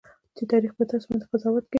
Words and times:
چې 0.35 0.43
تاريخ 0.51 0.71
به 0.77 0.83
تاسو 0.91 1.05
باندې 1.11 1.25
قضاوت 1.31 1.63
کوي. 1.65 1.69